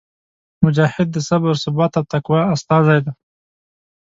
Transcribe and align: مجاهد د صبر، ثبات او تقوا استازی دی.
مجاهد 0.63 1.07
د 1.11 1.17
صبر، 1.27 1.53
ثبات 1.63 1.91
او 1.99 2.03
تقوا 2.13 2.41
استازی 2.53 2.99
دی. 3.05 3.11